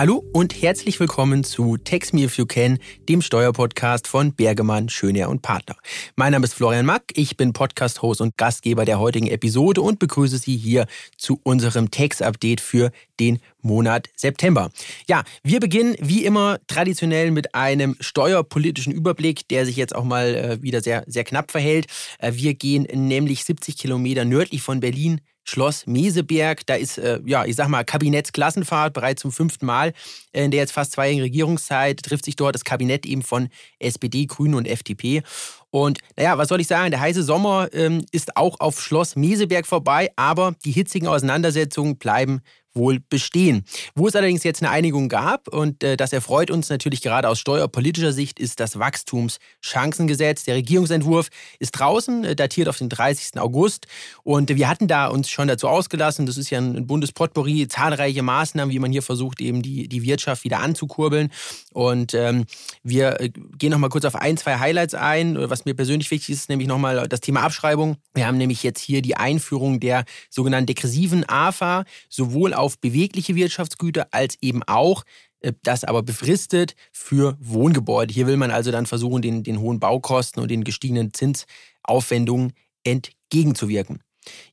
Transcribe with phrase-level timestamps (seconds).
[0.00, 5.28] Hallo und herzlich willkommen zu Text Me If You Can, dem Steuerpodcast von Bergemann, Schöner
[5.28, 5.76] und Partner.
[6.16, 10.38] Mein Name ist Florian Mack, ich bin Podcast-Host und Gastgeber der heutigen Episode und begrüße
[10.38, 10.86] Sie hier
[11.18, 14.70] zu unserem Text-Update für den Monat September.
[15.06, 20.34] Ja, wir beginnen wie immer traditionell mit einem steuerpolitischen Überblick, der sich jetzt auch mal
[20.34, 21.88] äh, wieder sehr, sehr knapp verhält.
[22.20, 26.66] Äh, wir gehen nämlich 70 Kilometer nördlich von Berlin Schloss Meseberg.
[26.66, 29.92] Da ist, äh, ja, ich sag mal, Kabinettsklassenfahrt bereits zum fünften Mal
[30.32, 34.54] in der jetzt fast zweijährigen Regierungszeit trifft sich dort das Kabinett eben von SPD, Grünen
[34.54, 35.22] und FDP.
[35.70, 36.90] Und naja, was soll ich sagen?
[36.90, 42.42] Der heiße Sommer ähm, ist auch auf Schloss Meseberg vorbei, aber die hitzigen Auseinandersetzungen bleiben
[42.74, 43.64] wohl bestehen.
[43.94, 47.38] Wo es allerdings jetzt eine Einigung gab, und äh, das erfreut uns natürlich gerade aus
[47.38, 50.44] steuerpolitischer Sicht, ist das Wachstumschancengesetz.
[50.44, 53.40] Der Regierungsentwurf ist draußen, äh, datiert auf den 30.
[53.40, 53.86] August.
[54.22, 58.72] Und wir hatten da uns schon dazu ausgelassen, das ist ja ein Bundespotpourri, zahlreiche Maßnahmen,
[58.72, 61.30] wie man hier versucht, eben die, die Wirtschaft wieder anzukurbeln.
[61.72, 62.44] Und ähm,
[62.82, 65.50] wir äh, gehen nochmal kurz auf ein, zwei Highlights ein.
[65.50, 67.96] Was mir persönlich wichtig ist, nämlich nochmal das Thema Abschreibung.
[68.14, 74.08] Wir haben nämlich jetzt hier die Einführung der sogenannten degressiven AFA, sowohl auf bewegliche Wirtschaftsgüter
[74.12, 75.04] als eben auch
[75.40, 78.12] äh, das aber befristet für Wohngebäude.
[78.12, 82.52] Hier will man also dann versuchen, den, den hohen Baukosten und den gestiegenen Zinsaufwendungen
[82.84, 84.00] entgegenzuwirken.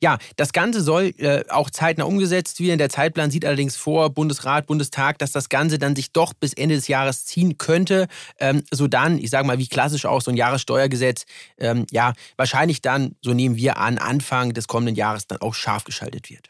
[0.01, 2.77] Ja, das Ganze soll äh, auch zeitnah umgesetzt werden.
[2.77, 6.75] Der Zeitplan sieht allerdings vor, Bundesrat, Bundestag, dass das Ganze dann sich doch bis Ende
[6.75, 8.07] des Jahres ziehen könnte.
[8.39, 11.25] Ähm, so dann, ich sage mal, wie klassisch auch so ein Jahressteuergesetz,
[11.57, 15.83] ähm, ja, wahrscheinlich dann, so nehmen wir an, Anfang des kommenden Jahres dann auch scharf
[15.83, 16.49] geschaltet wird.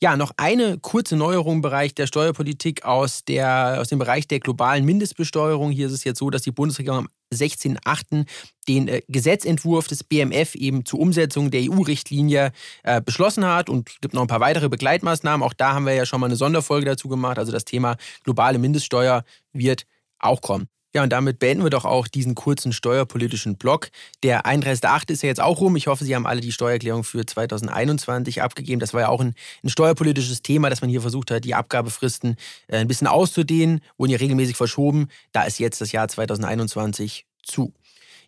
[0.00, 4.40] Ja, noch eine kurze Neuerung im Bereich der Steuerpolitik aus, der, aus dem Bereich der
[4.40, 5.70] globalen Mindestbesteuerung.
[5.70, 8.26] Hier ist es jetzt so, dass die Bundesregierung am 16.08.
[8.68, 14.00] den äh, Gesetzentwurf des BMF eben zur Umsetzung der EU-Richtlinie äh, beschlossen hat und es
[14.00, 15.46] gibt noch ein paar weitere Begleitmaßnahmen.
[15.46, 17.38] Auch da haben wir ja schon mal eine Sonderfolge dazu gemacht.
[17.38, 19.86] Also das Thema globale Mindeststeuer wird
[20.18, 20.68] auch kommen.
[20.92, 23.90] Ja, und damit beenden wir doch auch diesen kurzen steuerpolitischen Block.
[24.24, 25.10] Der 31.8.
[25.10, 25.76] ist ja jetzt auch rum.
[25.76, 28.80] Ich hoffe, Sie haben alle die Steuererklärung für 2021 abgegeben.
[28.80, 32.36] Das war ja auch ein, ein steuerpolitisches Thema, dass man hier versucht hat, die Abgabefristen
[32.66, 35.08] äh, ein bisschen auszudehnen, wurden ja regelmäßig verschoben.
[35.30, 37.72] Da ist jetzt das Jahr 2021 zu.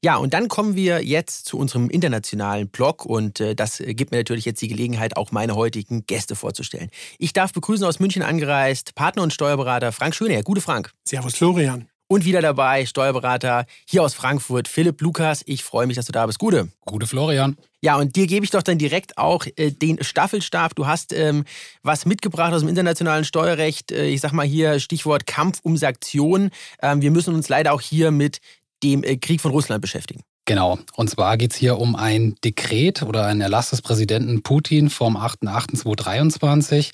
[0.05, 4.19] Ja, und dann kommen wir jetzt zu unserem internationalen Blog und äh, das gibt mir
[4.19, 6.91] natürlich jetzt die Gelegenheit, auch meine heutigen Gäste vorzustellen.
[7.19, 10.43] Ich darf begrüßen aus München angereist Partner und Steuerberater Frank Schöner.
[10.43, 10.91] Gute Frank.
[11.05, 11.91] Servus Florian.
[12.12, 15.43] Und wieder dabei Steuerberater hier aus Frankfurt, Philipp Lukas.
[15.47, 16.39] Ich freue mich, dass du da bist.
[16.39, 16.69] Gute.
[16.84, 17.56] Gute Florian.
[17.81, 20.75] Ja, und dir gebe ich doch dann direkt auch äh, den Staffelstab.
[20.75, 21.47] Du hast ähm,
[21.83, 23.93] was mitgebracht aus dem internationalen Steuerrecht.
[23.93, 26.51] Äh, ich sag mal hier Stichwort Kampf um Sanktionen.
[26.83, 28.43] Ähm, wir müssen uns leider auch hier mit
[28.83, 30.21] dem äh, Krieg von Russland beschäftigen.
[30.44, 30.78] Genau.
[30.97, 35.16] Und zwar geht es hier um ein Dekret oder einen Erlass des Präsidenten Putin vom
[35.16, 36.91] 8.8.2023.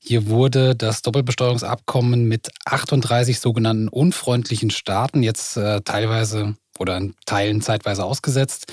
[0.00, 7.62] Hier wurde das Doppelbesteuerungsabkommen mit 38 sogenannten unfreundlichen Staaten jetzt äh, teilweise oder in Teilen
[7.62, 8.72] zeitweise ausgesetzt.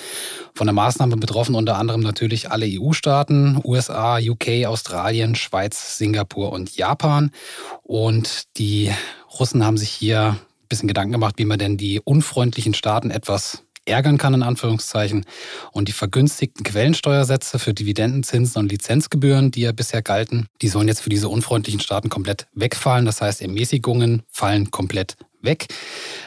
[0.53, 6.75] Von der Maßnahme betroffen unter anderem natürlich alle EU-Staaten, USA, UK, Australien, Schweiz, Singapur und
[6.75, 7.31] Japan.
[7.83, 8.91] Und die
[9.39, 13.63] Russen haben sich hier ein bisschen Gedanken gemacht, wie man denn die unfreundlichen Staaten etwas
[13.87, 15.25] ärgern kann, in Anführungszeichen.
[15.71, 21.01] Und die vergünstigten Quellensteuersätze für Dividendenzinsen und Lizenzgebühren, die ja bisher galten, die sollen jetzt
[21.01, 23.05] für diese unfreundlichen Staaten komplett wegfallen.
[23.05, 25.67] Das heißt, Ermäßigungen fallen komplett weg.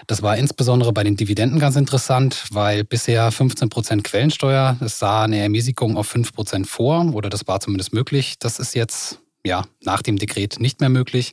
[0.06, 5.24] Das war insbesondere bei den Dividenden ganz interessant, weil bisher 15 Prozent Quellensteuer, es sah
[5.24, 8.36] eine Ermäßigung auf 5 Prozent vor oder das war zumindest möglich.
[8.38, 11.32] Das ist jetzt ja, nach dem Dekret nicht mehr möglich.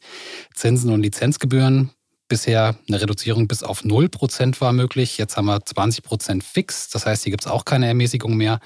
[0.53, 1.91] Zinsen und Lizenzgebühren
[2.27, 5.17] bisher eine Reduzierung bis auf 0% war möglich.
[5.17, 6.89] Jetzt haben wir 20% fix.
[6.89, 8.59] Das heißt, hier gibt es auch keine Ermäßigung mehr.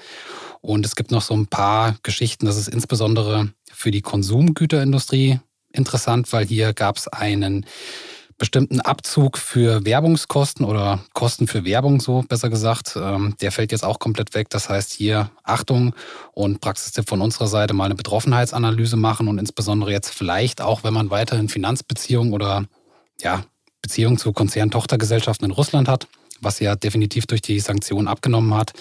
[0.60, 2.46] Und es gibt noch so ein paar Geschichten.
[2.46, 5.40] Das ist insbesondere für die Konsumgüterindustrie
[5.72, 7.66] interessant, weil hier gab es einen
[8.42, 12.96] bestimmten Abzug für Werbungskosten oder Kosten für Werbung, so besser gesagt.
[12.96, 14.50] Ähm, der fällt jetzt auch komplett weg.
[14.50, 15.94] Das heißt, hier Achtung
[16.32, 20.92] und Praxistipp von unserer Seite mal eine Betroffenheitsanalyse machen und insbesondere jetzt vielleicht auch, wenn
[20.92, 22.64] man weiterhin Finanzbeziehungen oder
[23.20, 23.44] ja,
[23.82, 26.06] Beziehung zu Konzerntochtergesellschaften in Russland hat,
[26.40, 28.72] was ja definitiv durch die Sanktionen abgenommen hat.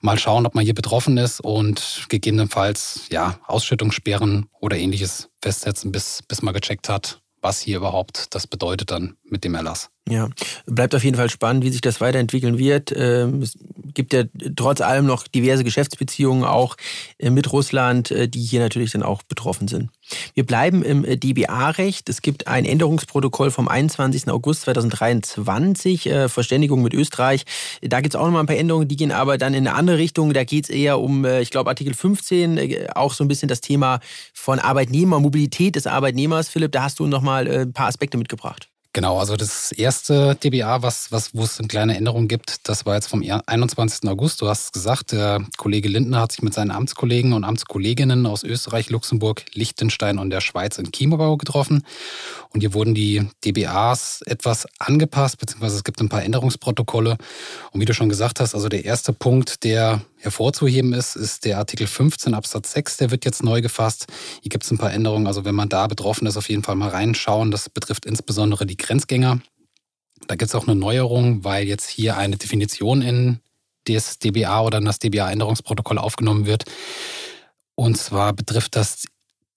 [0.00, 6.22] Mal schauen, ob man hier betroffen ist und gegebenenfalls ja, Ausschüttungssperren oder ähnliches festsetzen, bis,
[6.26, 9.90] bis man gecheckt hat, was hier überhaupt das bedeutet dann mit dem Erlass.
[10.08, 10.28] Ja,
[10.66, 12.94] bleibt auf jeden Fall spannend, wie sich das weiterentwickeln wird.
[12.96, 13.58] Ähm, es
[13.92, 14.24] gibt ja
[14.56, 16.76] trotz allem noch diverse Geschäftsbeziehungen auch
[17.18, 19.90] äh, mit Russland, äh, die hier natürlich dann auch betroffen sind.
[20.34, 22.08] Wir bleiben im äh, DBA-Recht.
[22.08, 24.28] Es gibt ein Änderungsprotokoll vom 21.
[24.28, 27.44] August 2023, Verständigung mit Österreich.
[27.82, 29.76] Da gibt es auch noch mal ein paar Änderungen, die gehen aber dann in eine
[29.76, 30.32] andere Richtung.
[30.32, 34.00] Da geht es eher um, ich glaube, Artikel 15, auch so ein bisschen das Thema
[34.32, 36.48] von Arbeitnehmer, Mobilität des Arbeitnehmers.
[36.48, 38.68] Philipp, da hast du noch mal ein paar Aspekte mitgebracht.
[38.94, 42.94] Genau, also das erste DBA, was, was, wo es eine kleine Änderung gibt, das war
[42.94, 44.08] jetzt vom 21.
[44.08, 44.40] August.
[44.40, 48.44] Du hast es gesagt, der Kollege Lindner hat sich mit seinen Amtskollegen und Amtskolleginnen aus
[48.44, 51.84] Österreich, Luxemburg, Liechtenstein und der Schweiz in Chiemgau getroffen.
[52.54, 57.18] Und hier wurden die DBAs etwas angepasst, beziehungsweise es gibt ein paar Änderungsprotokolle.
[57.72, 61.58] Und wie du schon gesagt hast, also der erste Punkt, der hervorzuheben ist, ist der
[61.58, 64.06] Artikel 15 Absatz 6, der wird jetzt neu gefasst.
[64.42, 65.26] Hier gibt es ein paar Änderungen.
[65.26, 67.50] Also wenn man da betroffen ist, auf jeden Fall mal reinschauen.
[67.50, 69.40] Das betrifft insbesondere die Grenzgänger.
[70.26, 73.40] Da gibt es auch eine Neuerung, weil jetzt hier eine Definition in
[73.86, 76.64] das DBA oder in das DBA-Änderungsprotokoll aufgenommen wird.
[77.74, 79.04] Und zwar betrifft das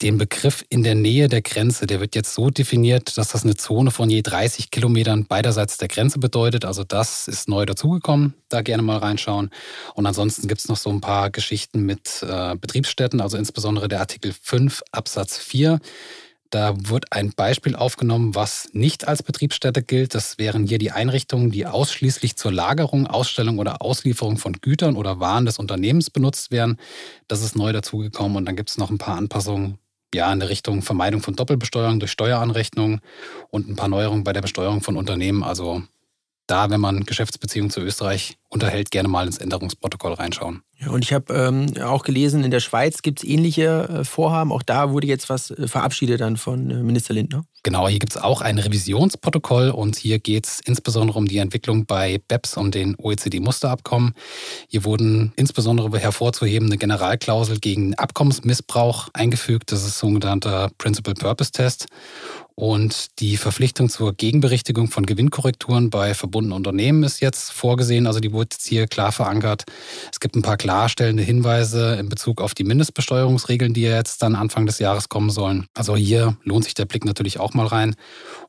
[0.02, 3.56] den Begriff in der Nähe der Grenze, der wird jetzt so definiert, dass das eine
[3.56, 6.66] Zone von je 30 Kilometern beiderseits der Grenze bedeutet.
[6.66, 8.34] Also das ist neu dazugekommen.
[8.50, 9.52] Da gerne mal reinschauen.
[9.94, 14.00] Und ansonsten gibt es noch so ein paar Geschichten mit äh, Betriebsstätten, also insbesondere der
[14.00, 15.80] Artikel 5 Absatz 4.
[16.50, 20.16] Da wird ein Beispiel aufgenommen, was nicht als Betriebsstätte gilt.
[20.16, 25.22] Das wären hier die Einrichtungen, die ausschließlich zur Lagerung, Ausstellung oder Auslieferung von Gütern oder
[25.22, 26.78] Waren des Unternehmens benutzt werden.
[27.30, 29.78] Das ist neu dazugekommen und dann gibt es noch ein paar Anpassungen
[30.14, 33.02] ja, in der Richtung Vermeidung von Doppelbesteuerung durch Steueranrechnung
[33.50, 35.44] und ein paar Neuerungen bei der Besteuerung von Unternehmen.
[35.44, 35.84] Also
[36.52, 40.62] da, wenn man Geschäftsbeziehungen zu Österreich unterhält, gerne mal ins Änderungsprotokoll reinschauen.
[40.78, 44.52] Ja, und ich habe ähm, auch gelesen, in der Schweiz gibt es ähnliche äh, Vorhaben.
[44.52, 47.46] Auch da wurde jetzt was äh, verabschiedet dann von äh, Minister Lindner.
[47.64, 51.86] Genau, hier gibt es auch ein Revisionsprotokoll und hier geht es insbesondere um die Entwicklung
[51.86, 54.14] bei BEPS und den OECD-Musterabkommen.
[54.68, 59.72] Hier wurden insbesondere hervorzuheben eine Generalklausel gegen Abkommensmissbrauch eingefügt.
[59.72, 61.86] Das ist sogenannter Principal Purpose Test
[62.56, 68.08] und die Verpflichtung zur Gegenberichtigung von Gewinnkorrekturen bei verbundenen Unternehmen ist jetzt vorgesehen.
[68.08, 69.64] Also die wurde jetzt hier klar verankert.
[70.12, 74.66] Es gibt ein paar klarstellende Hinweise in Bezug auf die Mindestbesteuerungsregeln, die jetzt dann Anfang
[74.66, 75.66] des Jahres kommen sollen.
[75.74, 77.96] Also hier lohnt sich der Blick natürlich auch mal rein.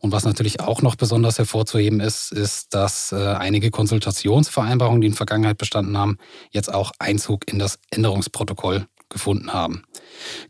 [0.00, 5.14] Und was natürlich auch noch besonders hervorzuheben ist, ist, dass äh, einige Konsultationsvereinbarungen, die in
[5.14, 6.18] Vergangenheit bestanden haben,
[6.50, 9.84] jetzt auch Einzug in das Änderungsprotokoll gefunden haben.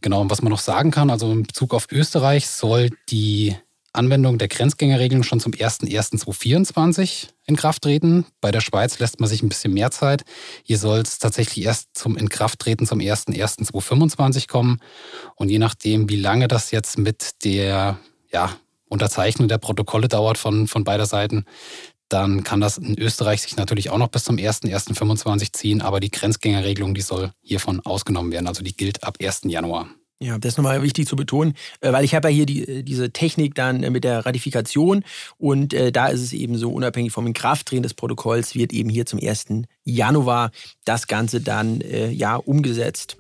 [0.01, 3.57] Genau, und was man noch sagen kann, also in Bezug auf Österreich soll die
[3.95, 8.25] Anwendung der Grenzgängerregelung schon zum 01.01.2024 in Kraft treten.
[8.41, 10.23] Bei der Schweiz lässt man sich ein bisschen mehr Zeit.
[10.63, 14.81] Hier soll es tatsächlich erst zum Inkrafttreten zum 01.01.2025 kommen.
[15.37, 17.99] Und je nachdem, wie lange das jetzt mit der
[18.33, 18.57] ja,
[18.89, 21.45] Unterzeichnung der Protokolle dauert von, von beider Seiten,
[22.13, 26.11] dann kann das in Österreich sich natürlich auch noch bis zum 01.01.25 ziehen, aber die
[26.11, 28.47] Grenzgängerregelung, die soll hiervon ausgenommen werden.
[28.47, 29.43] Also die gilt ab 1.
[29.45, 29.89] Januar.
[30.23, 32.83] Ja, das ist nochmal wichtig zu betonen, äh, weil ich habe ja hier die, äh,
[32.85, 35.03] diese Technik dann äh, mit der Ratifikation
[35.37, 39.19] und da ist es eben so, unabhängig vom Inkrafttreten des Protokolls wird eben hier zum
[39.21, 39.47] 1.
[39.85, 40.51] Januar
[40.85, 41.81] das Ganze dann
[42.13, 43.17] ja umgesetzt.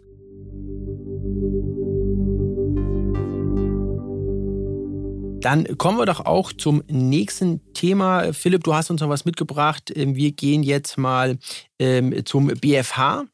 [5.42, 8.32] Dann kommen wir doch auch zum nächsten Thema.
[8.32, 9.92] Philipp, du hast uns noch was mitgebracht.
[9.94, 11.36] Ähm, wir gehen jetzt mal
[11.80, 13.24] ähm, zum BFH.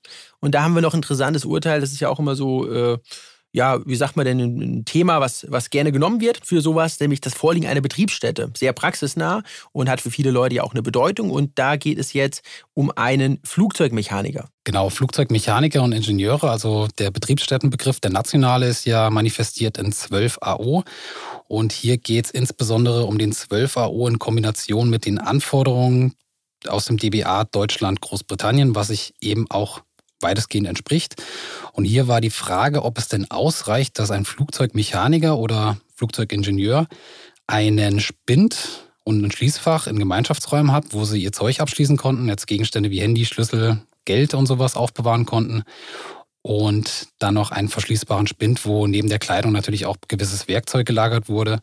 [0.40, 1.80] Und da haben wir noch ein interessantes Urteil.
[1.80, 2.98] Das ist ja auch immer so, äh,
[3.52, 7.20] ja, wie sagt man denn, ein Thema, was, was gerne genommen wird für sowas, nämlich
[7.20, 8.50] das Vorliegen einer Betriebsstätte.
[8.56, 9.42] Sehr praxisnah
[9.72, 11.30] und hat für viele Leute ja auch eine Bedeutung.
[11.30, 12.42] Und da geht es jetzt
[12.74, 14.48] um einen Flugzeugmechaniker.
[14.64, 20.84] Genau, Flugzeugmechaniker und Ingenieure, also der Betriebsstättenbegriff, der nationale ist ja manifestiert in 12 AO.
[21.46, 26.12] Und hier geht es insbesondere um den 12 AO in Kombination mit den Anforderungen
[26.66, 29.82] aus dem DBA Deutschland, Großbritannien, was sich eben auch
[30.20, 31.16] weitestgehend entspricht.
[31.72, 36.86] Und hier war die Frage, ob es denn ausreicht, dass ein Flugzeugmechaniker oder Flugzeugingenieur
[37.46, 42.46] einen Spind und ein Schließfach in Gemeinschaftsräumen hat, wo sie ihr Zeug abschließen konnten, jetzt
[42.46, 45.64] Gegenstände wie Handy, Schlüssel, Geld und sowas aufbewahren konnten
[46.42, 51.28] und dann noch einen verschließbaren Spind, wo neben der Kleidung natürlich auch gewisses Werkzeug gelagert
[51.28, 51.60] wurde.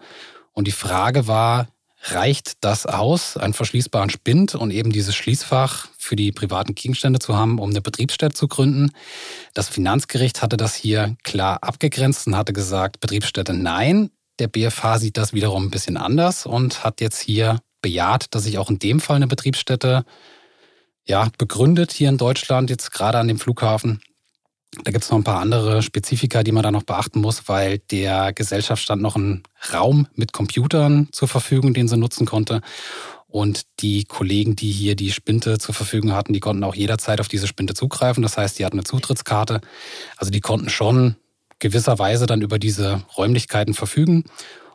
[0.53, 1.67] Und die Frage war,
[2.03, 7.35] reicht das aus, einen verschließbaren Spind und eben dieses Schließfach für die privaten Gegenstände zu
[7.35, 8.91] haben, um eine Betriebsstätte zu gründen?
[9.53, 14.11] Das Finanzgericht hatte das hier klar abgegrenzt und hatte gesagt, Betriebsstätte nein.
[14.39, 18.57] Der BFH sieht das wiederum ein bisschen anders und hat jetzt hier bejaht, dass sich
[18.57, 20.05] auch in dem Fall eine Betriebsstätte
[21.07, 24.01] ja, begründet hier in Deutschland, jetzt gerade an dem Flughafen
[24.83, 27.77] Da gibt es noch ein paar andere Spezifika, die man da noch beachten muss, weil
[27.77, 32.61] der Gesellschaft stand noch ein Raum mit Computern zur Verfügung, den sie nutzen konnte.
[33.35, 37.27] Und die Kollegen, die hier die Spinte zur Verfügung hatten, die konnten auch jederzeit auf
[37.27, 38.23] diese Spinte zugreifen.
[38.23, 39.59] Das heißt, die hatten eine Zutrittskarte.
[40.15, 41.17] Also die konnten schon
[41.59, 44.23] gewisserweise dann über diese Räumlichkeiten verfügen.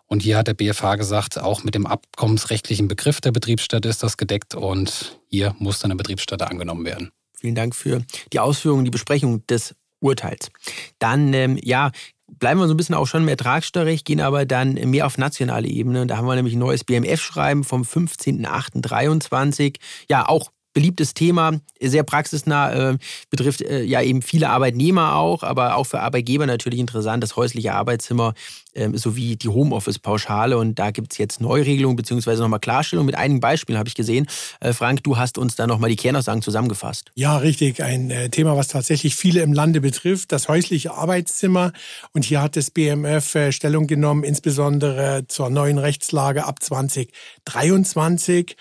[0.08, 4.18] Und hier hat der BFH gesagt, auch mit dem abkommensrechtlichen Begriff der Betriebsstätte ist das
[4.18, 7.12] gedeckt und hier muss dann eine Betriebsstätte angenommen werden.
[7.32, 10.50] Vielen Dank für die Ausführungen, die Besprechung des Urteils.
[10.98, 11.92] Dann, ähm, ja,
[12.38, 15.68] bleiben wir so ein bisschen auch schon im Ertragssteuerrecht, gehen aber dann mehr auf nationale
[15.68, 16.06] Ebene.
[16.06, 19.76] Da haben wir nämlich ein neues BMF-Schreiben vom 15.08.23.
[20.08, 25.76] Ja, auch beliebtes Thema, sehr praxisnah, äh, betrifft äh, ja eben viele Arbeitnehmer auch, aber
[25.76, 28.34] auch für Arbeitgeber natürlich interessant, das häusliche Arbeitszimmer
[28.74, 30.56] ähm, sowie die Homeoffice-Pauschale.
[30.58, 34.26] Und da gibt es jetzt Neuregelungen beziehungsweise nochmal Klarstellung mit einigen Beispielen, habe ich gesehen.
[34.60, 37.10] Äh, Frank, du hast uns da nochmal die Kernaussagen zusammengefasst.
[37.14, 37.82] Ja, richtig.
[37.82, 41.72] Ein äh, Thema, was tatsächlich viele im Lande betrifft, das häusliche Arbeitszimmer.
[42.12, 48.56] Und hier hat das BMF äh, Stellung genommen, insbesondere zur neuen Rechtslage ab 2023.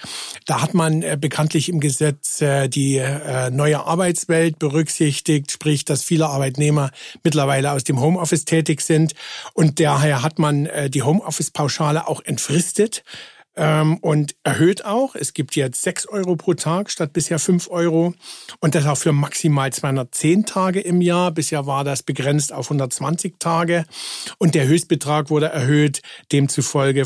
[0.45, 3.01] Da hat man bekanntlich im Gesetz die
[3.51, 6.91] neue Arbeitswelt berücksichtigt, sprich, dass viele Arbeitnehmer
[7.23, 9.13] mittlerweile aus dem Homeoffice tätig sind.
[9.53, 13.03] Und der Daher hat man äh, die Homeoffice-Pauschale auch entfristet
[13.57, 15.13] ähm, und erhöht auch.
[15.13, 18.13] Es gibt jetzt 6 Euro pro Tag statt bisher 5 Euro
[18.61, 21.31] und das auch für maximal 210 Tage im Jahr.
[21.31, 23.83] Bisher war das begrenzt auf 120 Tage
[24.37, 26.01] und der Höchstbetrag wurde erhöht,
[26.31, 27.03] demzufolge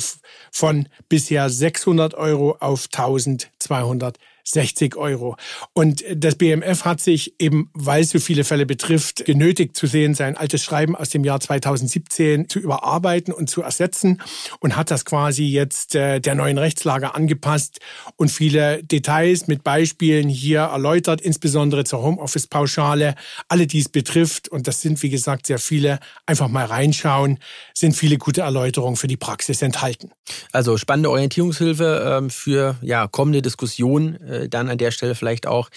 [0.52, 5.38] von bisher 600 Euro auf 1200 60 Euro.
[5.74, 10.16] Und das BMF hat sich eben, weil es so viele Fälle betrifft, genötigt zu sehen,
[10.16, 14.22] sein altes Schreiben aus dem Jahr 2017 zu überarbeiten und zu ersetzen
[14.60, 17.80] und hat das quasi jetzt äh, der neuen Rechtslage angepasst
[18.18, 23.16] und viele Details mit Beispielen hier erläutert, insbesondere zur Homeoffice-Pauschale.
[23.48, 27.40] Alle, die es betrifft, und das sind wie gesagt sehr viele, einfach mal reinschauen,
[27.74, 30.12] sind viele gute Erläuterungen für die Praxis enthalten.
[30.52, 34.16] Also spannende Orientierungshilfe ähm, für ja, kommende Diskussionen
[34.50, 35.70] dann an der Stelle vielleicht auch,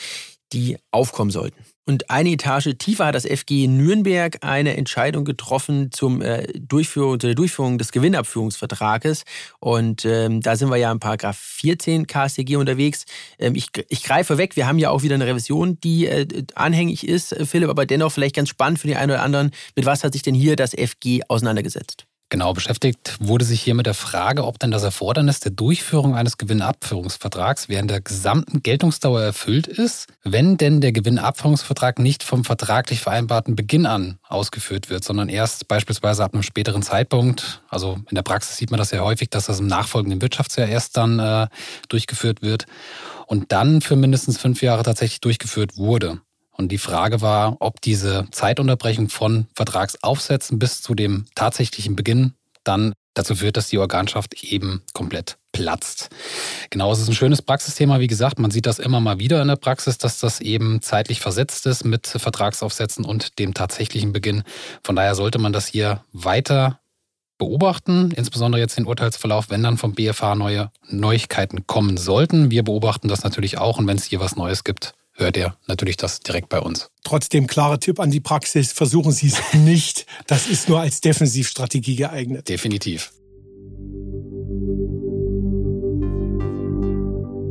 [0.53, 1.65] die aufkommen sollten.
[1.89, 7.35] Und eine Etage tiefer hat das FG Nürnberg eine Entscheidung getroffen zum äh, Durchführung, zur
[7.35, 9.23] Durchführung des Gewinnabführungsvertrages.
[9.61, 13.05] Und ähm, da sind wir ja in Paragraph 14 KStG unterwegs.
[13.39, 17.07] Ähm, ich, ich greife weg, wir haben ja auch wieder eine Revision, die äh, anhängig
[17.07, 19.53] ist, Philipp, aber dennoch vielleicht ganz spannend für die einen oder anderen.
[19.77, 22.07] Mit was hat sich denn hier das FG auseinandergesetzt?
[22.29, 26.39] Genau, beschäftigt wurde sich hier mit der Frage, ob denn das Erfordernis der Durchführung eines
[26.39, 33.55] Gewinnabführungsvertrags während der gesamten Geltungsdauer erfüllt ist, wenn denn der Gewinnabführungsvertrag nicht vom vertraglich vereinbarten
[33.55, 37.63] Beginn an ausgeführt wird, sondern erst beispielsweise ab einem späteren Zeitpunkt.
[37.69, 40.97] Also in der Praxis sieht man das ja häufig, dass das im nachfolgenden Wirtschaftsjahr erst
[40.97, 41.47] dann äh,
[41.89, 42.67] durchgeführt wird
[43.27, 46.21] und dann für mindestens fünf Jahre tatsächlich durchgeführt wurde.
[46.57, 52.35] Und die Frage war, ob diese Zeitunterbrechung von Vertragsaufsätzen bis zu dem tatsächlichen Beginn
[52.65, 56.11] dann dazu führt, dass die Organschaft eben komplett platzt.
[56.71, 58.01] Genau, es ist ein schönes Praxisthema.
[58.01, 61.21] Wie gesagt, man sieht das immer mal wieder in der Praxis, dass das eben zeitlich
[61.21, 64.43] versetzt ist mit Vertragsaufsätzen und dem tatsächlichen Beginn.
[64.85, 66.79] Von daher sollte man das hier weiter
[67.39, 72.51] beobachten, insbesondere jetzt den Urteilsverlauf, wenn dann vom BFH neue Neuigkeiten kommen sollten.
[72.51, 75.97] Wir beobachten das natürlich auch und wenn es hier was Neues gibt, hört ihr natürlich
[75.97, 76.91] das direkt bei uns.
[77.05, 80.07] Trotzdem klarer Tipp an die Praxis, versuchen Sie es nicht.
[80.27, 82.49] Das ist nur als Defensivstrategie geeignet.
[82.49, 83.13] Definitiv.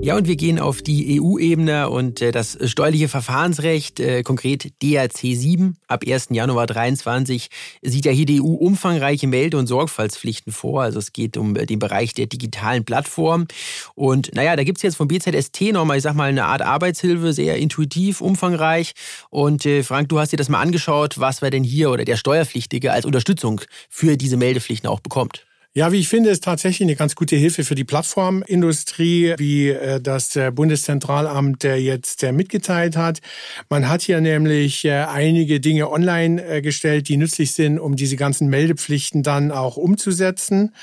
[0.06, 5.36] Ja, und wir gehen auf die EU-Ebene und äh, das steuerliche Verfahrensrecht, äh, konkret DRC
[5.36, 6.28] 7 ab 1.
[6.30, 7.50] Januar 2023,
[7.82, 10.84] sieht ja hier die EU umfangreiche Melde- und Sorgfaltspflichten vor.
[10.84, 13.48] Also es geht um äh, den Bereich der digitalen Plattform.
[13.96, 17.34] Und naja, da gibt es jetzt vom BZST nochmal, ich sag mal, eine Art Arbeitshilfe,
[17.34, 18.94] sehr intuitiv, umfangreich.
[19.32, 22.92] Und Frank, du hast dir das mal angeschaut, was wir denn hier oder der Steuerpflichtige
[22.92, 23.60] als Unterstützung
[23.90, 25.48] für diese Meldepflichten auch bekommt.
[25.78, 30.00] Ja, wie ich finde, ist tatsächlich eine ganz gute Hilfe für die Plattformindustrie, wie äh,
[30.00, 33.20] das äh, Bundeszentralamt äh, jetzt mitgeteilt hat.
[33.68, 39.22] Man hat hier nämlich einige Dinge online gestellt, die nützlich sind, um diese ganzen Meldepflichten
[39.22, 40.74] dann auch umzusetzen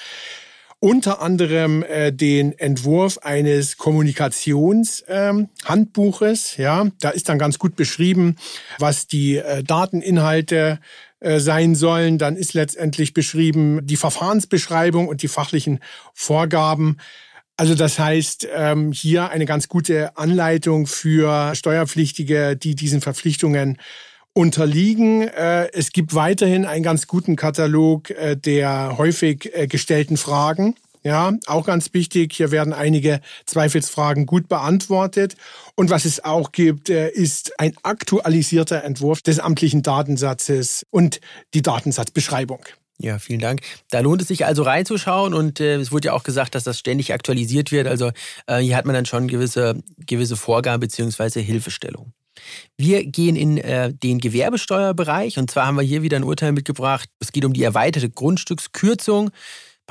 [0.79, 6.59] unter anderem äh, den Entwurf eines Kommunikationshandbuches.
[6.59, 8.35] Ähm, ja, da ist dann ganz gut beschrieben,
[8.81, 10.81] was die äh, Dateninhalte
[11.23, 12.19] äh, sein sollen.
[12.19, 15.81] Dann ist letztendlich beschrieben die Verfahrensbeschreibung und die fachlichen
[16.15, 16.97] Vorgaben.
[17.57, 23.79] Also das heißt, ähm, hier eine ganz gute Anleitung für Steuerpflichtige, die diesen Verpflichtungen
[24.33, 25.23] unterliegen.
[25.29, 30.75] Äh, es gibt weiterhin einen ganz guten Katalog äh, der häufig gestellten Fragen.
[31.05, 32.33] Ja, auch ganz wichtig.
[32.33, 35.37] Hier werden einige Zweifelsfragen gut beantwortet.
[35.75, 41.21] Und was es auch gibt, äh, ist ein aktualisierter Entwurf des amtlichen Datensatzes und
[41.55, 42.65] die Datensatzbeschreibung.
[42.99, 43.63] Ja, vielen Dank.
[43.91, 46.79] Da lohnt es sich also reinzuschauen und äh, es wurde ja auch gesagt, dass das
[46.79, 47.89] ständig aktualisiert wird.
[47.89, 48.13] Also
[48.47, 51.43] äh, hier hat man dann schon gewisse, gewisse Vorgaben bzw.
[51.43, 52.13] Hilfestellung.
[52.77, 57.09] Wir gehen in äh, den Gewerbesteuerbereich und zwar haben wir hier wieder ein Urteil mitgebracht.
[57.19, 59.31] Es geht um die erweiterte Grundstückskürzung.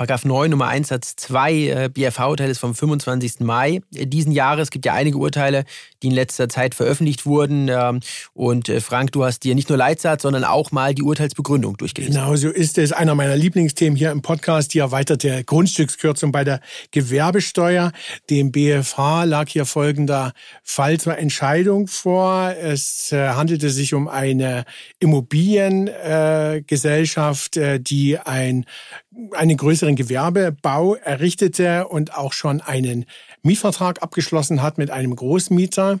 [0.02, 3.38] Paragraph 9 Nummer 1 Satz 2 äh, BFH-Urteil ist vom 25.
[3.38, 4.64] Mai diesen Jahres.
[4.64, 5.64] Es gibt ja einige Urteile,
[6.02, 7.68] die in letzter Zeit veröffentlicht wurden.
[7.68, 8.00] Ähm,
[8.34, 12.16] und äh, Frank, du hast dir nicht nur Leitsatz, sondern auch mal die Urteilsbegründung durchgelesen.
[12.16, 12.90] Genau, so ist es.
[12.90, 16.58] Einer meiner Lieblingsthemen hier im Podcast, die erweiterte Grundstückskürzung bei der
[16.90, 17.92] Gewerbesteuer.
[18.28, 20.32] Dem BFH lag hier folgender
[20.64, 22.52] Fall zur Entscheidung vor.
[22.60, 24.64] Es äh, handelte sich um eine
[24.98, 28.66] Immobiliengesellschaft, die ein,
[29.32, 33.04] einen größeren Gewerbebau errichtete und auch schon einen
[33.42, 35.98] Mietvertrag abgeschlossen hat mit einem Großmieter.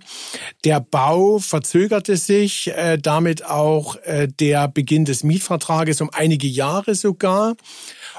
[0.64, 6.94] Der Bau verzögerte sich, äh, damit auch äh, der Beginn des Mietvertrages um einige Jahre
[6.94, 7.56] sogar.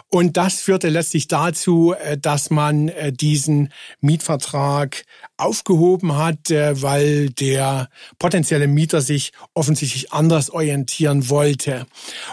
[0.09, 3.71] Und das führte letztlich dazu, äh, dass man äh, diesen
[4.01, 5.05] Mietvertrag
[5.43, 11.87] aufgehoben hat, äh, weil der potenzielle Mieter sich offensichtlich anders orientieren wollte.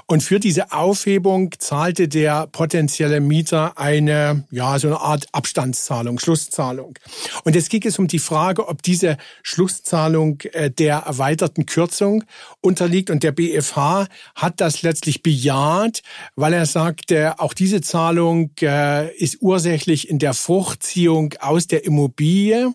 [0.06, 6.98] Und für diese Aufhebung zahlte der potenzielle Mieter eine, ja, so eine Art Abstandszahlung, Schlusszahlung.
[7.44, 10.38] Und jetzt ging es um die Frage, ob diese Schlusszahlung
[10.78, 12.24] der erweiterten Kürzung
[12.60, 13.10] unterliegt.
[13.10, 16.02] Und der BFH hat das letztlich bejaht,
[16.36, 21.84] weil er sagte, auch diese diese Zahlung äh, ist ursächlich in der Vorziehung aus der
[21.84, 22.74] Immobilie.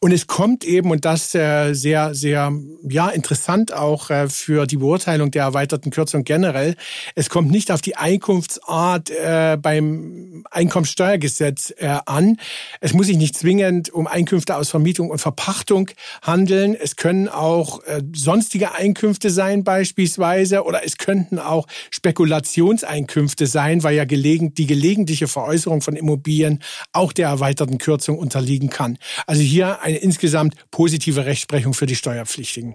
[0.00, 2.52] Und es kommt eben, und das äh, sehr, sehr
[2.88, 6.76] ja, interessant auch äh, für die Beurteilung der erweiterten Kürzung generell,
[7.14, 11.72] es kommt nicht auf die Einkunftsart äh, beim Einkommensteuergesetz
[12.06, 12.36] an.
[12.80, 15.90] Es muss sich nicht zwingend um Einkünfte aus Vermietung und Verpachtung
[16.22, 16.76] handeln.
[16.80, 17.80] Es können auch
[18.14, 25.80] sonstige Einkünfte sein beispielsweise oder es könnten auch Spekulationseinkünfte sein, weil ja die gelegentliche Veräußerung
[25.80, 28.98] von Immobilien auch der erweiterten Kürzung unterliegen kann.
[29.26, 32.74] Also hier eine insgesamt positive Rechtsprechung für die Steuerpflichtigen.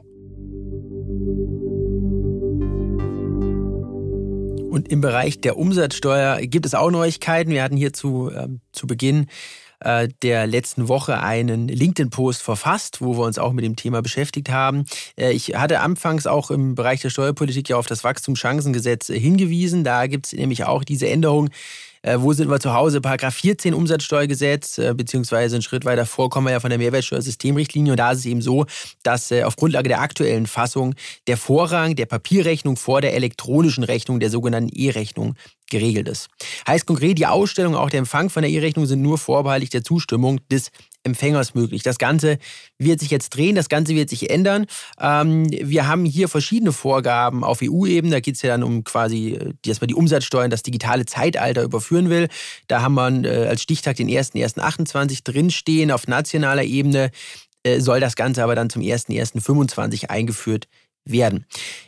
[4.70, 7.52] Und im Bereich der Umsatzsteuer gibt es auch Neuigkeiten.
[7.52, 9.28] Wir hatten hier zu, äh, zu Beginn
[9.82, 14.50] äh, der letzten Woche einen LinkedIn-Post verfasst, wo wir uns auch mit dem Thema beschäftigt
[14.50, 14.86] haben.
[15.18, 19.84] Äh, ich hatte anfangs auch im Bereich der Steuerpolitik ja auf das Wachstumschancengesetz hingewiesen.
[19.84, 21.50] Da gibt es nämlich auch diese Änderung,
[22.02, 23.02] äh, wo sind wir zu Hause?
[23.02, 27.94] Paragraph 14 Umsatzsteuergesetz, äh, beziehungsweise einen Schritt weiter vor kommen wir ja von der Mehrwertsteuersystemrichtlinie.
[27.94, 28.66] Und da ist es eben so,
[29.04, 30.96] dass äh, auf Grundlage der aktuellen Fassung
[31.28, 35.36] der Vorrang der Papierrechnung vor der elektronischen Rechnung, der sogenannten E-Rechnung,
[35.70, 36.28] geregelt ist.
[36.68, 40.40] Heißt konkret, die Ausstellung, auch der Empfang von der E-Rechnung sind nur vorbehaltlich der Zustimmung
[40.52, 40.72] des
[41.04, 41.82] Empfängers möglich.
[41.82, 42.40] Das Ganze
[42.78, 44.66] wird sich jetzt drehen, das Ganze wird sich ändern.
[45.00, 48.16] Ähm, wir haben hier verschiedene Vorgaben auf EU-Ebene.
[48.16, 52.10] Da geht es ja dann um quasi, dass man die Umsatzsteuern, das digitale Zeitalter überführen
[52.10, 52.28] will.
[52.68, 55.92] Da haben wir äh, als Stichtag den 1.1.28 drinstehen.
[55.92, 57.12] Auf nationaler Ebene
[57.64, 60.68] äh, soll das Ganze aber dann zum 1.1.25 eingeführt
[61.12, 61.46] werden.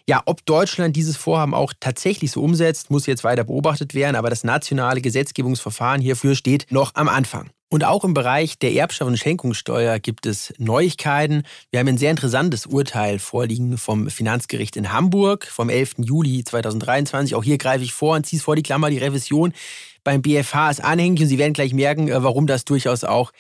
[0.07, 4.29] Ja, ob Deutschland dieses Vorhaben auch tatsächlich so umsetzt, muss jetzt weiter beobachtet werden, aber
[4.29, 7.49] das nationale Gesetzgebungsverfahren hierfür steht noch am Anfang.
[7.73, 11.43] Und auch im Bereich der Erbschaft- und Schenkungssteuer gibt es Neuigkeiten.
[11.69, 15.99] Wir haben ein sehr interessantes Urteil vorliegen vom Finanzgericht in Hamburg vom 11.
[15.99, 17.33] Juli 2023.
[17.33, 18.89] Auch hier greife ich vor und ziehe es vor die Klammer.
[18.89, 19.53] Die Revision
[20.03, 23.31] beim BFH ist anhängig und Sie werden gleich merken, äh, warum das durchaus auch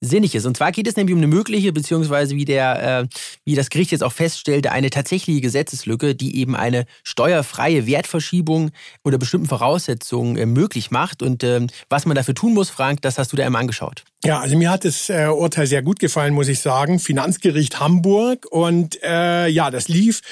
[0.00, 0.46] sinnig ist.
[0.46, 3.06] Und zwar geht es nämlich um eine mögliche, beziehungsweise wie, der, äh,
[3.44, 8.70] wie das Gericht jetzt auch feststellte, eine tatsächliche Gesetzeslücke, die eben eine steuerfreie Wertverschiebung
[9.02, 11.22] unter bestimmten Voraussetzungen äh, möglich macht.
[11.22, 14.04] Und äh, was man dafür tun muss, Frank, das hast du da einmal angeschaut.
[14.24, 16.98] Ja, also mir hat das äh, Urteil sehr gut gefallen, muss ich sagen.
[16.98, 20.22] Finanzgericht Hamburg und äh, ja, das lief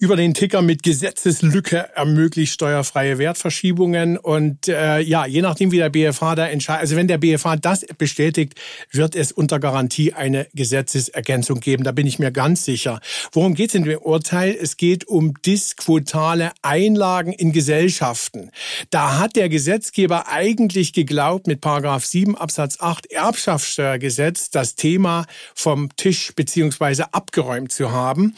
[0.00, 5.88] über den Ticker mit Gesetzeslücke ermöglicht steuerfreie Wertverschiebungen und äh, ja, je nachdem wie der
[5.88, 8.54] BFH da entscheidet, also wenn der BFH das bestätigt,
[8.90, 11.84] wird es unter Garantie eine Gesetzesergänzung geben.
[11.84, 13.00] Da bin ich mir ganz sicher.
[13.32, 14.56] Worum geht es in dem Urteil?
[14.60, 18.50] Es geht um disquotale Einlagen in Gesellschaften.
[18.90, 25.94] Da hat der Gesetzgeber eigentlich geglaubt mit Paragraph 7 Absatz 8 Erbschaftssteuergesetz das Thema vom
[25.96, 28.34] Tisch beziehungsweise abgeräumt zu haben.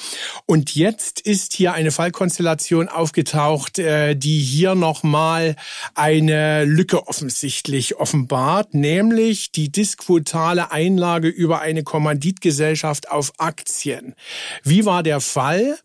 [0.46, 5.56] Und jetzt ist hier eine Fallkonstellation aufgetaucht, äh, die hier nochmal
[5.94, 14.14] eine Lücke offensichtlich offenbart, nämlich die disquotale Einlage über eine Kommanditgesellschaft auf Aktien.
[14.62, 15.78] Wie war der Fall?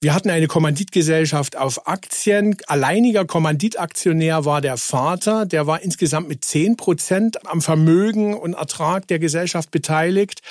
[0.00, 2.56] Wir hatten eine Kommanditgesellschaft auf Aktien.
[2.68, 5.44] Alleiniger Kommanditaktionär war der Vater.
[5.44, 10.42] Der war insgesamt mit 10 Prozent am Vermögen und Ertrag der Gesellschaft beteiligt.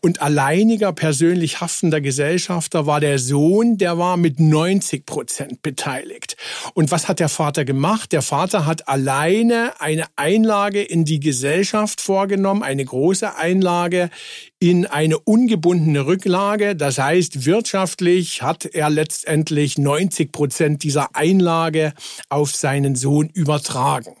[0.00, 3.78] Und alleiniger persönlich haftender Gesellschafter war der Sohn.
[3.78, 6.36] Der war mit 90 Prozent beteiligt.
[6.74, 8.10] Und was hat der Vater gemacht?
[8.10, 14.10] Der Vater hat alleine eine Einlage in die Gesellschaft vorgenommen, eine große Einlage
[14.68, 16.74] in eine ungebundene Rücklage.
[16.74, 21.92] Das heißt, wirtschaftlich hat er letztendlich 90 Prozent dieser Einlage
[22.30, 24.16] auf seinen Sohn übertragen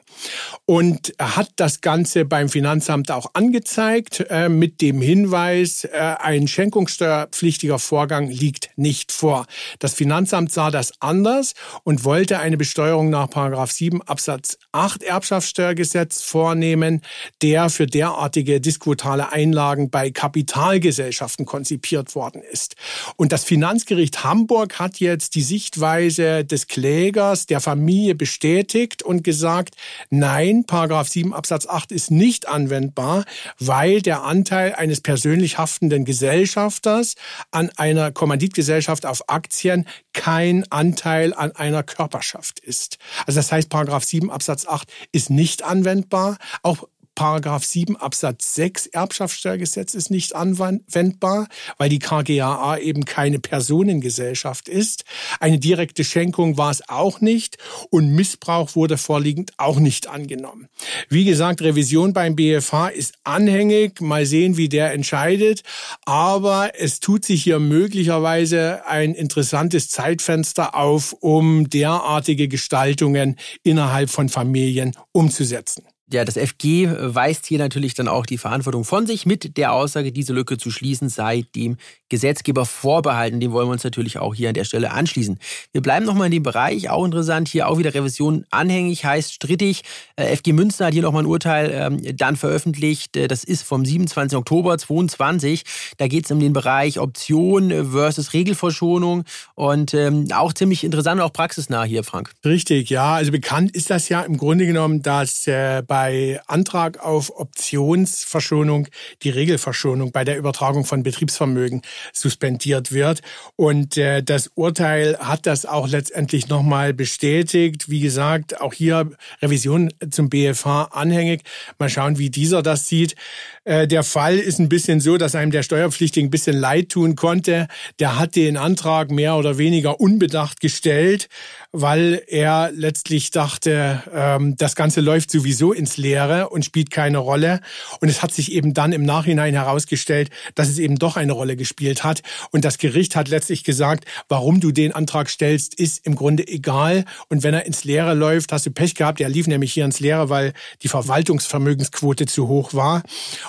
[0.64, 7.78] und hat das Ganze beim Finanzamt auch angezeigt äh, mit dem Hinweis, äh, ein schenkungssteuerpflichtiger
[7.78, 9.46] Vorgang liegt nicht vor.
[9.78, 13.28] Das Finanzamt sah das anders und wollte eine Besteuerung nach
[13.66, 17.02] 7 Absatz 8 Erbschaftssteuergesetz vornehmen,
[17.42, 22.76] der für derartige diskutale Einlagen bei Kapitalgesellschaften konzipiert worden ist.
[23.16, 29.76] Und das Finanzgericht Hamburg hat jetzt die Sichtweise des Klägers der Familie bestätigt und gesagt,
[30.10, 33.24] Nein, Paragraph 7 Absatz 8 ist nicht anwendbar,
[33.58, 37.14] weil der Anteil eines persönlich haftenden Gesellschafters
[37.50, 42.98] an einer Kommanditgesellschaft auf Aktien kein Anteil an einer Körperschaft ist.
[43.26, 46.38] Also das heißt, Paragraph 7 Absatz 8 ist nicht anwendbar.
[46.62, 51.48] Auch Paragraph 7 Absatz 6 Erbschaftssteuergesetz ist nicht anwendbar,
[51.78, 55.04] weil die KGAA eben keine Personengesellschaft ist.
[55.40, 57.56] Eine direkte Schenkung war es auch nicht
[57.90, 60.68] und Missbrauch wurde vorliegend auch nicht angenommen.
[61.08, 64.00] Wie gesagt, Revision beim BFH ist anhängig.
[64.02, 65.62] Mal sehen, wie der entscheidet.
[66.04, 74.28] Aber es tut sich hier möglicherweise ein interessantes Zeitfenster auf, um derartige Gestaltungen innerhalb von
[74.28, 75.82] Familien umzusetzen.
[76.12, 80.12] Ja, das FG weist hier natürlich dann auch die Verantwortung von sich mit der Aussage,
[80.12, 83.40] diese Lücke zu schließen, sei dem Gesetzgeber vorbehalten.
[83.40, 85.40] Dem wollen wir uns natürlich auch hier an der Stelle anschließen.
[85.72, 89.82] Wir bleiben nochmal in dem Bereich, auch interessant, hier auch wieder Revision anhängig, heißt strittig.
[90.14, 93.84] Äh, FG Münster hat hier nochmal ein Urteil ähm, dann veröffentlicht, äh, das ist vom
[93.84, 94.38] 27.
[94.38, 95.64] Oktober 2022.
[95.96, 99.24] Da geht es um den Bereich Option versus Regelverschonung
[99.56, 102.32] und ähm, auch ziemlich interessant und auch praxisnah hier, Frank.
[102.44, 103.14] Richtig, ja.
[103.14, 108.88] Also bekannt ist das ja im Grunde genommen, dass äh, bei bei Antrag auf Optionsverschonung
[109.22, 111.80] die Regelverschonung bei der Übertragung von Betriebsvermögen
[112.12, 113.22] suspendiert wird.
[113.56, 117.88] Und äh, das Urteil hat das auch letztendlich nochmal bestätigt.
[117.88, 121.44] Wie gesagt, auch hier Revision zum BFH anhängig.
[121.78, 123.16] Mal schauen, wie dieser das sieht.
[123.64, 127.16] Äh, der Fall ist ein bisschen so, dass einem der Steuerpflichtige ein bisschen leid tun
[127.16, 127.68] konnte.
[128.00, 131.30] Der hat den Antrag mehr oder weniger unbedacht gestellt,
[131.72, 137.60] weil er letztlich dachte, ähm, das Ganze läuft sowieso ins Leere und spielt keine Rolle.
[138.00, 141.56] Und es hat sich eben dann im Nachhinein herausgestellt, dass es eben doch eine Rolle
[141.56, 142.22] gespielt hat.
[142.50, 147.04] Und das Gericht hat letztlich gesagt, warum du den Antrag stellst, ist im Grunde egal.
[147.28, 149.20] Und wenn er ins Leere läuft, hast du Pech gehabt.
[149.20, 153.04] Er lief nämlich hier ins Leere, weil die Verwaltungsvermögensquote zu hoch war.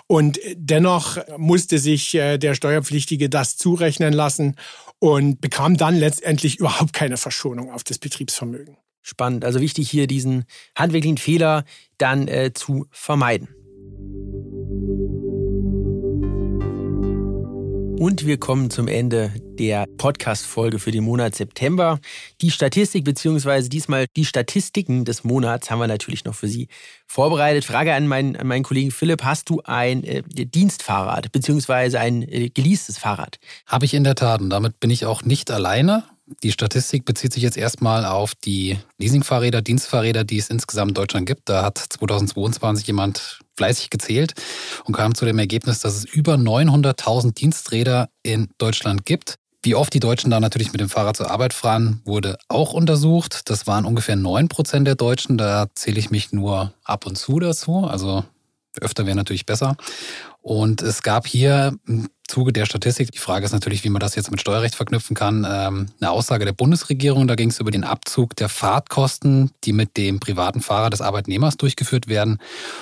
[0.06, 4.58] Und dennoch musste sich äh, der Steuerpflichtige das zurechnen lassen
[5.00, 8.78] und bekam dann letztendlich überhaupt keine Verschonung auf das Betriebsvermögen.
[9.02, 9.46] Spannend.
[9.46, 11.64] Also wichtig hier diesen handwerklichen Fehler
[11.98, 13.50] dann äh, zu vermeiden.
[18.00, 22.00] Und wir kommen zum Ende der Podcast-Folge für den Monat September.
[22.42, 26.68] Die Statistik beziehungsweise diesmal die Statistiken des Monats haben wir natürlich noch für Sie
[27.08, 27.66] vorbereitet.
[27.66, 32.50] Frage an meinen, an meinen Kollegen Philipp, hast du ein äh, Dienstfahrrad beziehungsweise ein äh,
[32.50, 33.40] geleastes Fahrrad?
[33.66, 36.04] Habe ich in der Tat und damit bin ich auch nicht alleine.
[36.44, 41.26] Die Statistik bezieht sich jetzt erstmal auf die Leasingfahrräder, Dienstfahrräder, die es insgesamt in Deutschland
[41.26, 41.48] gibt.
[41.48, 44.34] Da hat 2022 jemand fleißig gezählt
[44.84, 49.36] und kam zu dem Ergebnis, dass es über 900.000 Diensträder in Deutschland gibt.
[49.64, 53.50] Wie oft die Deutschen da natürlich mit dem Fahrrad zur Arbeit fahren, wurde auch untersucht.
[53.50, 55.38] Das waren ungefähr 9 Prozent der Deutschen.
[55.38, 57.86] Da zähle ich mich nur ab und zu dazu.
[57.86, 58.24] Also
[58.82, 59.76] öfter wäre natürlich besser.
[60.48, 64.16] Und es gab hier im Zuge der Statistik, die Frage ist natürlich, wie man das
[64.16, 67.28] jetzt mit Steuerrecht verknüpfen kann, ähm, eine Aussage der Bundesregierung.
[67.28, 71.58] Da ging es über den Abzug der Fahrtkosten, die mit dem privaten Fahrer des Arbeitnehmers
[71.58, 72.38] durchgeführt werden.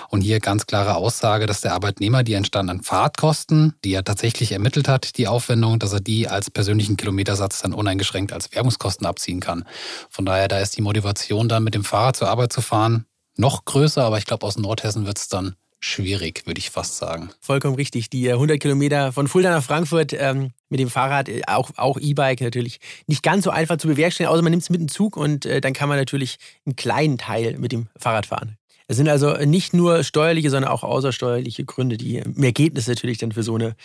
[0.10, 4.88] Und hier ganz klare Aussage, dass der Arbeitnehmer die entstandenen Fahrtkosten, die er tatsächlich ermittelt
[4.88, 9.66] hat, die Aufwendung, dass er die als persönlichen Kilometersatz dann uneingeschränkt als Werbungskosten abziehen kann.
[10.12, 13.66] Von daher, da ist die Motivation dann mit dem Fahrrad zur Arbeit zu fahren noch
[13.66, 17.30] größer, aber ich glaube, aus Nordhessen wird es dann schwierig, würde ich fast sagen.
[17.40, 18.10] Vollkommen richtig.
[18.10, 22.42] Die 100 Kilometer von Fulda nach Frankfurt ähm, mit dem Fahrrad, äh, auch, auch E-Bike
[22.42, 25.46] natürlich, nicht ganz so einfach zu bewerkstelligen, außer man nimmt es mit dem Zug und
[25.46, 28.58] äh, dann kann man natürlich einen kleinen Teil mit dem Fahrrad fahren.
[28.88, 33.32] Es sind also nicht nur steuerliche, sondern auch außersteuerliche Gründe, die im Ergebnis natürlich dann
[33.32, 33.76] für so eine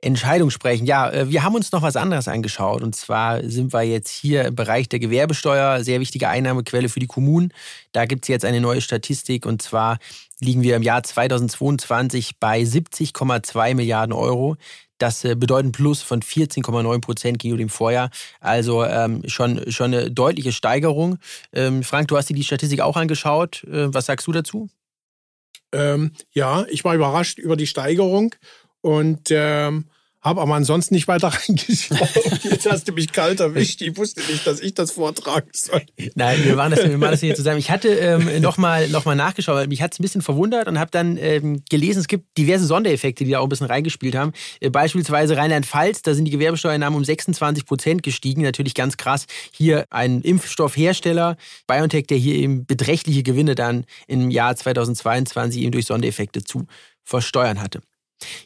[0.00, 0.84] Entscheidung sprechen.
[0.84, 2.82] Ja, äh, wir haben uns noch was anderes angeschaut.
[2.82, 7.06] Und zwar sind wir jetzt hier im Bereich der Gewerbesteuer, sehr wichtige Einnahmequelle für die
[7.06, 7.52] Kommunen.
[7.92, 9.46] Da gibt es jetzt eine neue Statistik.
[9.46, 9.98] Und zwar
[10.40, 14.56] liegen wir im Jahr 2022 bei 70,2 Milliarden Euro.
[14.98, 18.10] Das äh, bedeutet ein Plus von 14,9 Prozent gegenüber dem Vorjahr.
[18.40, 21.18] Also ähm, schon, schon eine deutliche Steigerung.
[21.52, 23.64] Ähm, Frank, du hast dir die Statistik auch angeschaut.
[23.64, 24.68] Äh, was sagst du dazu?
[25.72, 28.34] Ähm, ja, ich war überrascht über die Steigerung
[28.80, 29.84] und ähm,
[30.20, 31.98] habe aber ansonsten nicht weiter reingeschaut.
[32.42, 33.80] Jetzt hast du mich kalt erwischt.
[33.82, 35.82] Ich wusste nicht, dass ich das vortragen soll.
[36.14, 37.58] Nein, wir machen das, wir machen das hier zusammen.
[37.58, 40.78] Ich hatte ähm, nochmal noch mal nachgeschaut, weil mich hat es ein bisschen verwundert und
[40.78, 44.32] habe dann ähm, gelesen, es gibt diverse Sondereffekte, die da auch ein bisschen reingespielt haben.
[44.60, 48.42] Äh, beispielsweise Rheinland-Pfalz, da sind die Gewerbesteuernahmen um 26 Prozent gestiegen.
[48.42, 49.26] Natürlich ganz krass.
[49.52, 55.86] Hier ein Impfstoffhersteller, BioNTech, der hier eben beträchtliche Gewinne dann im Jahr 2022 eben durch
[55.86, 56.66] Sondereffekte zu
[57.04, 57.80] versteuern hatte.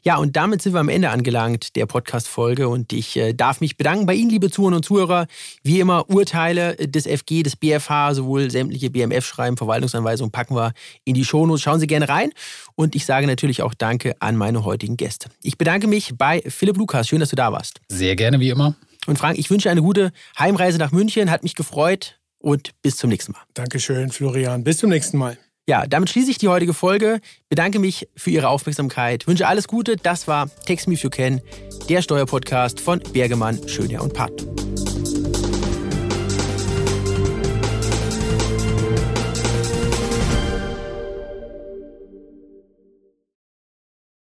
[0.02, 3.76] Ja, und damit sind wir am Ende angelangt der Podcast-Folge und ich äh, darf mich
[3.76, 5.26] bedanken bei Ihnen, liebe Zuhörer und Zuhörer.
[5.62, 10.72] Wie immer, Urteile des FG, des BFH, sowohl sämtliche BMF-Schreiben, Verwaltungsanweisungen packen wir
[11.04, 11.62] in die Shownotes.
[11.62, 12.30] Schauen Sie gerne rein
[12.74, 15.28] und ich sage natürlich auch Danke an meine heutigen Gäste.
[15.42, 17.08] Ich bedanke mich bei Philipp Lukas.
[17.08, 17.80] Schön, dass du da warst.
[17.88, 18.76] Sehr gerne, wie immer.
[19.06, 21.30] Und Frank, ich wünsche eine gute Heimreise nach München.
[21.30, 23.42] Hat mich gefreut und bis zum nächsten Mal.
[23.54, 24.64] Dankeschön, Florian.
[24.64, 25.38] Bis zum nächsten Mal.
[25.68, 27.20] Ja, damit schließe ich die heutige Folge.
[27.48, 29.27] Bedanke mich für Ihre Aufmerksamkeit.
[29.29, 29.96] Wünsche alles Gute.
[29.96, 31.40] Das war Text Me If You Can,
[31.88, 34.71] der Steuerpodcast von Bergemann, Schönherr und Partner.